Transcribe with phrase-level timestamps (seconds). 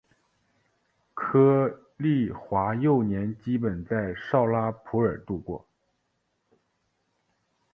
[1.13, 1.69] 柯
[1.99, 5.63] 棣华幼年基本在绍拉普尔度过。